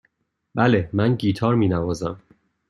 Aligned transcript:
بله، 0.55 0.89
من 0.93 1.15
گیتار 1.15 1.55
می 1.55 1.67
نوازم. 1.67 2.19